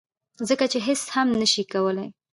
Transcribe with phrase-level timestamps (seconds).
[0.49, 2.07] ځکه چې هیڅ څه هم نشي کولی